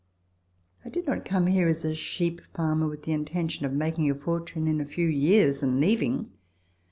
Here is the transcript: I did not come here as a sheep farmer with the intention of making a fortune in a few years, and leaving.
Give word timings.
I 0.83 0.89
did 0.89 1.05
not 1.05 1.25
come 1.25 1.45
here 1.45 1.67
as 1.67 1.85
a 1.85 1.93
sheep 1.93 2.41
farmer 2.55 2.87
with 2.87 3.03
the 3.03 3.11
intention 3.11 3.67
of 3.67 3.73
making 3.73 4.09
a 4.09 4.15
fortune 4.15 4.67
in 4.67 4.81
a 4.81 4.85
few 4.87 5.05
years, 5.07 5.61
and 5.61 5.79
leaving. 5.79 6.31